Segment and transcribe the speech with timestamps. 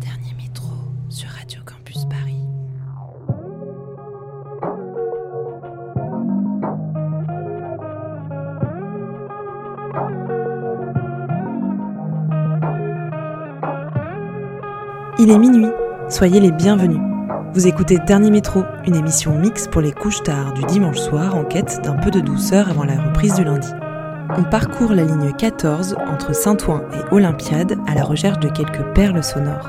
[0.00, 0.68] Dernier métro
[1.08, 2.36] sur Radio Campus Paris.
[15.18, 15.66] Il est minuit,
[16.08, 17.09] soyez les bienvenus.
[17.52, 21.42] Vous écoutez Dernier Métro, une émission mix pour les couches tard du dimanche soir en
[21.42, 23.68] quête d'un peu de douceur avant la reprise du lundi.
[24.38, 29.24] On parcourt la ligne 14 entre Saint-Ouen et Olympiade à la recherche de quelques perles
[29.24, 29.68] sonores.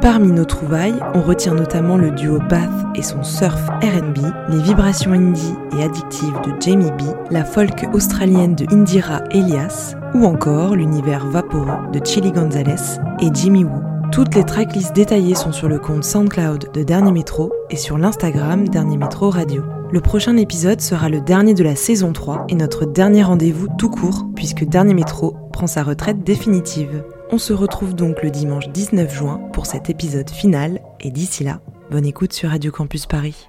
[0.00, 4.18] Parmi nos trouvailles, on retient notamment le duo Bath et son surf RB,
[4.48, 10.24] les vibrations indie et addictives de Jamie B, la folk australienne de Indira Elias, ou
[10.24, 13.91] encore l'univers vaporeux de Chili Gonzalez et Jimmy Woo.
[14.12, 18.68] Toutes les tracklists détaillées sont sur le compte SoundCloud de Dernier Métro et sur l'Instagram
[18.68, 19.64] Dernier Métro Radio.
[19.90, 23.88] Le prochain épisode sera le dernier de la saison 3 et notre dernier rendez-vous tout
[23.88, 27.02] court puisque Dernier Métro prend sa retraite définitive.
[27.30, 31.60] On se retrouve donc le dimanche 19 juin pour cet épisode final et d'ici là,
[31.90, 33.48] bonne écoute sur Radio Campus Paris.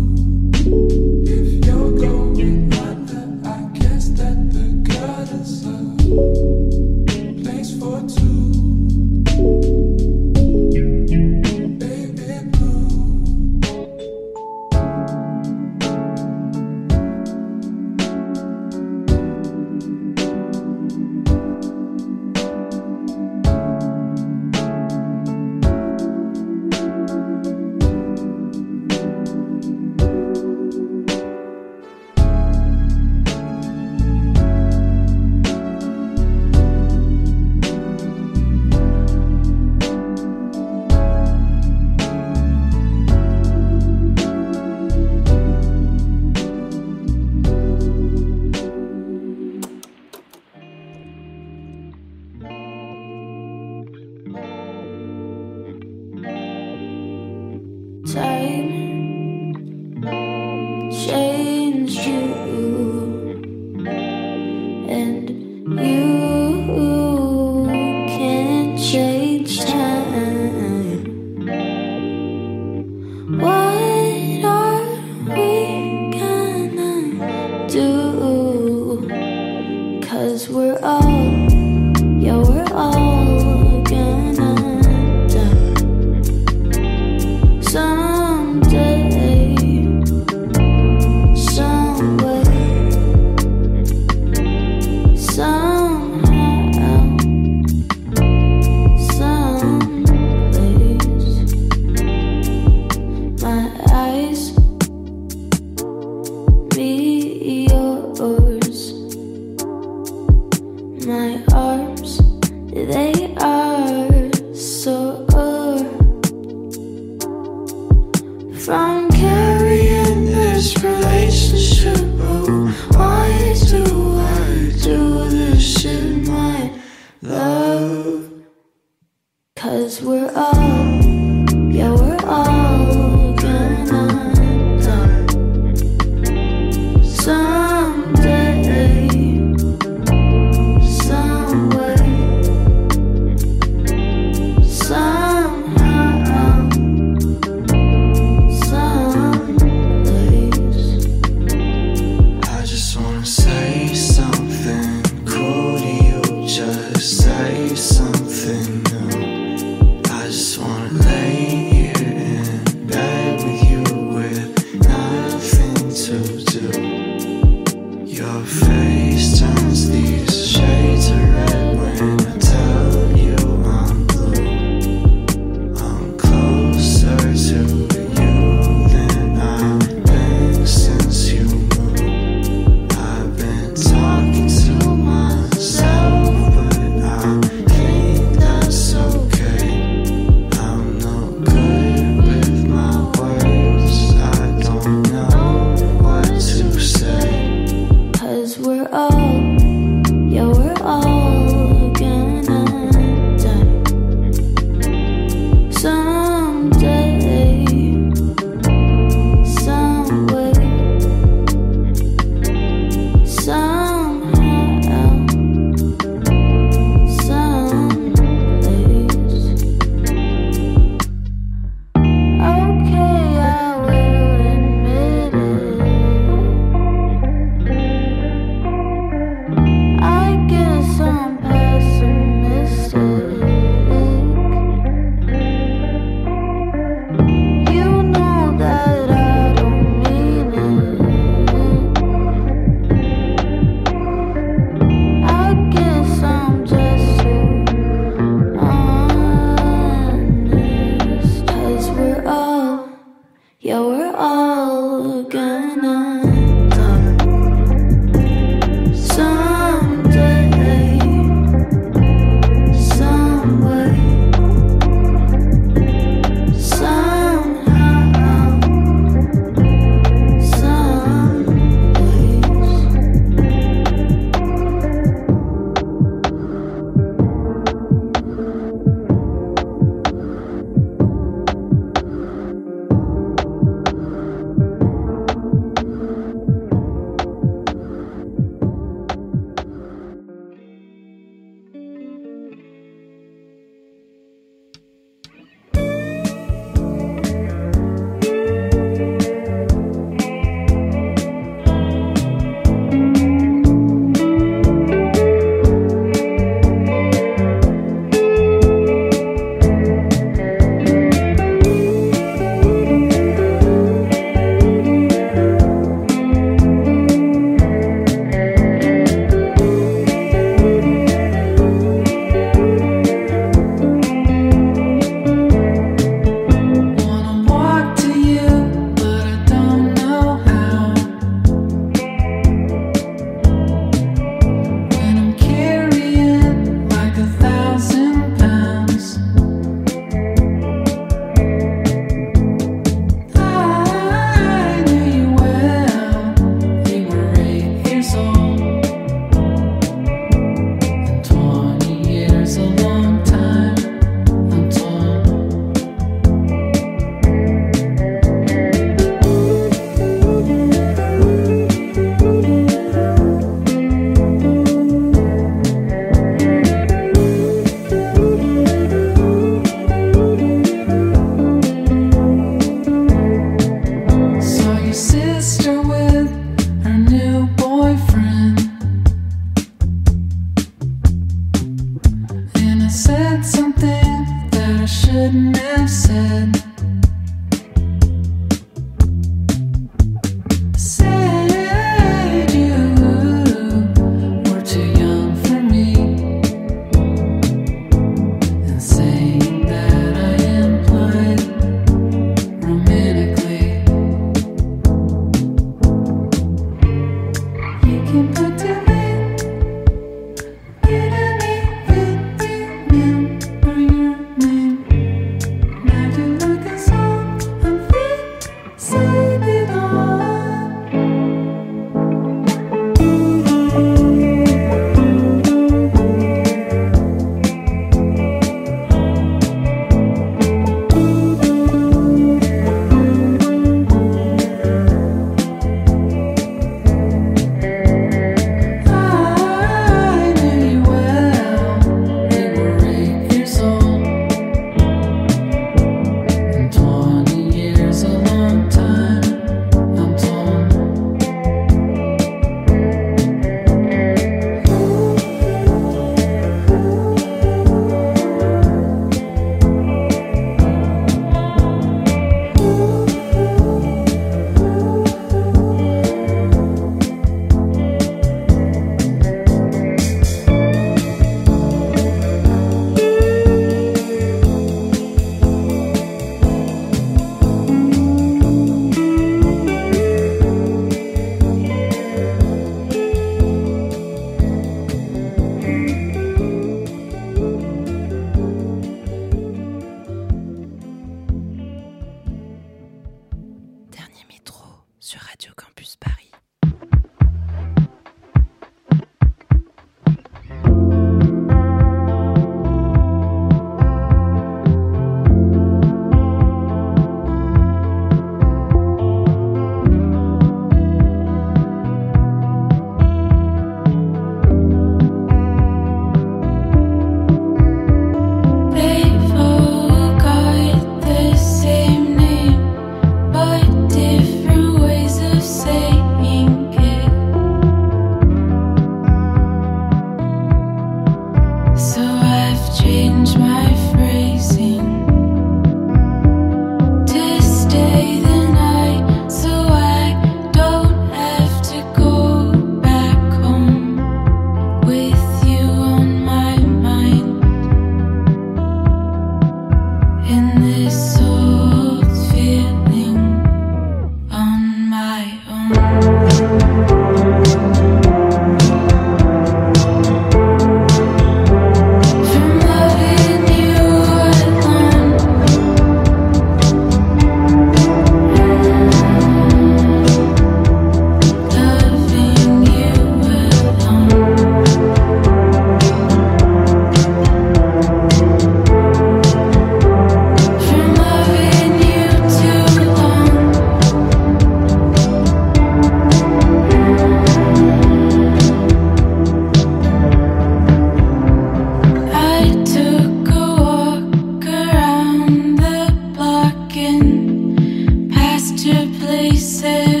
[599.31, 600.00] pieces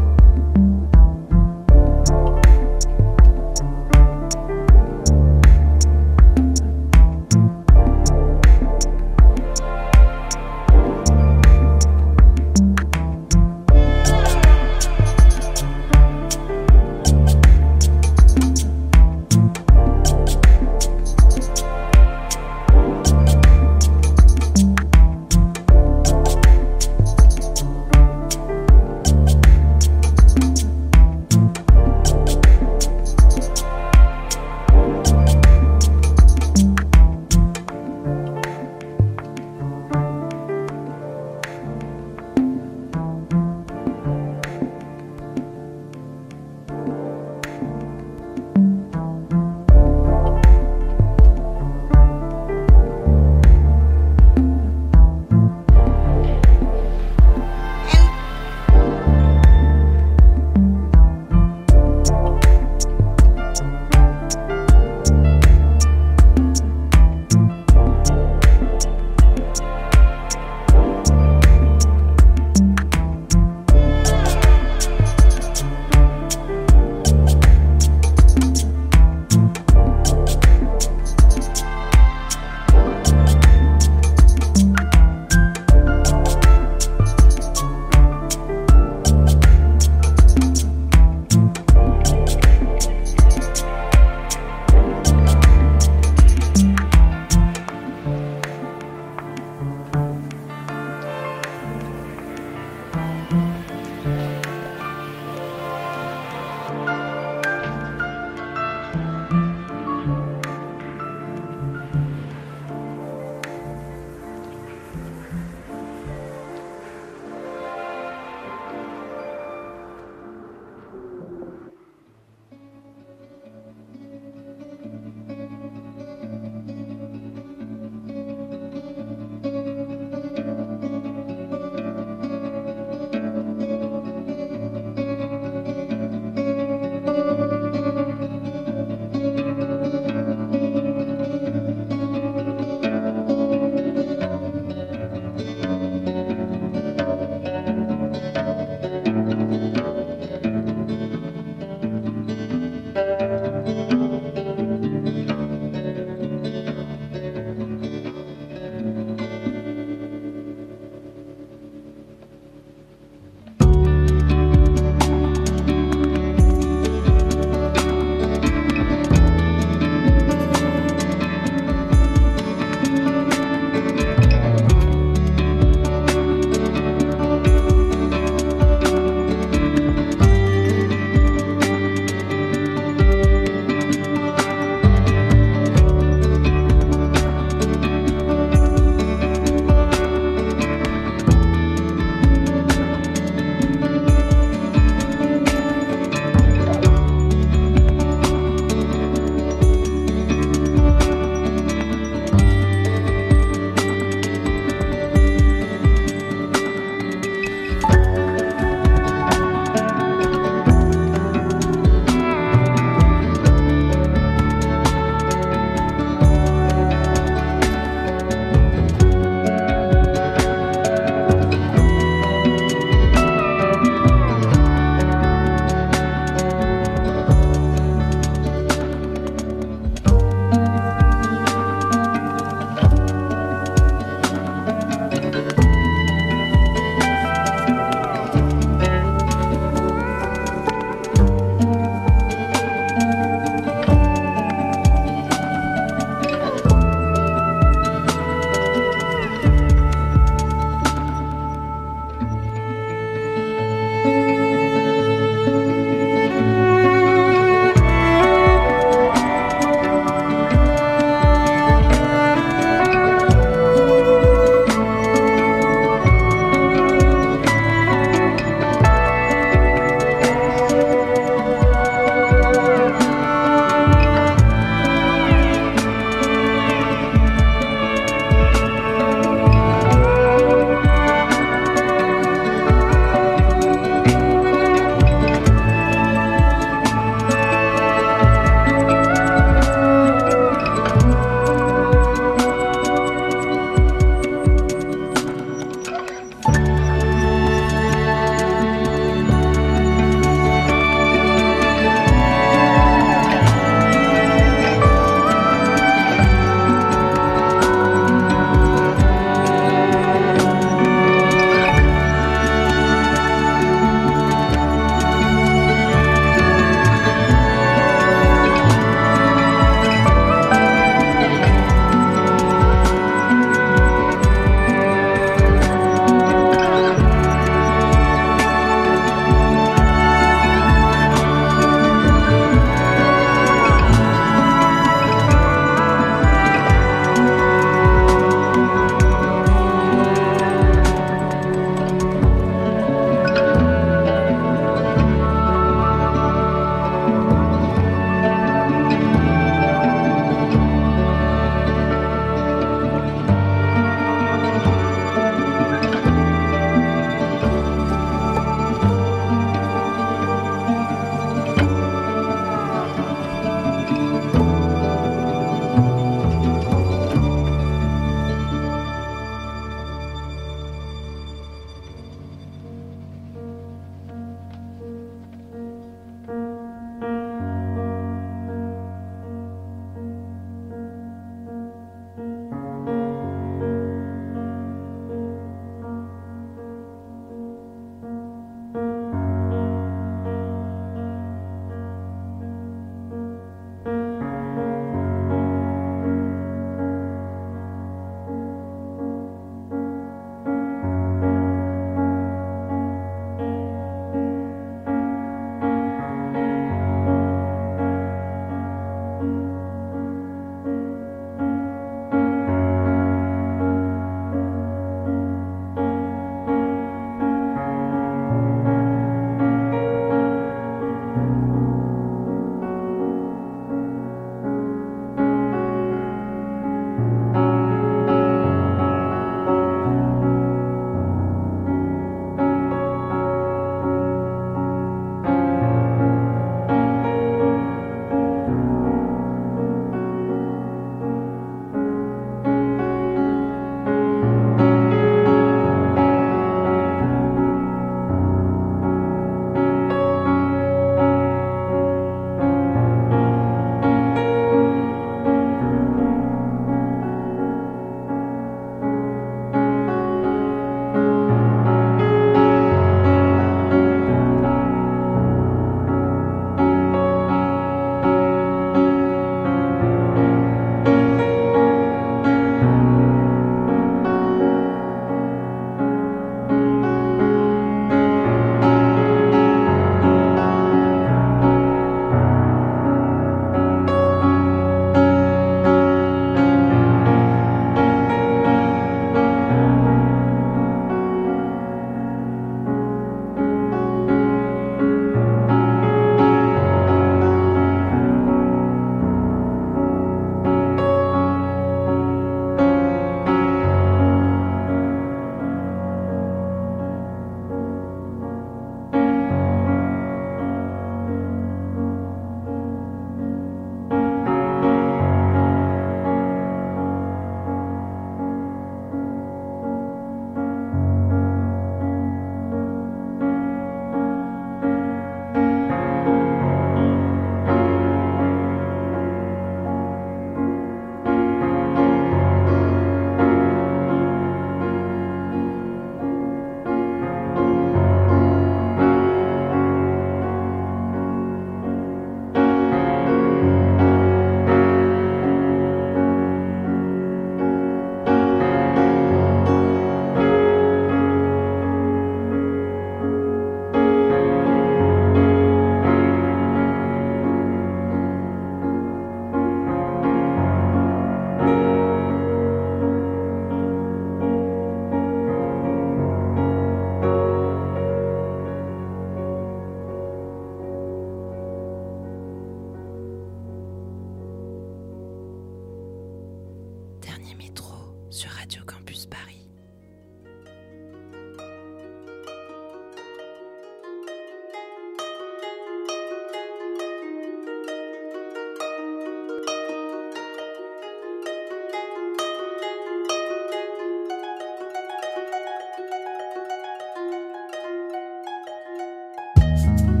[599.61, 600.00] Bye.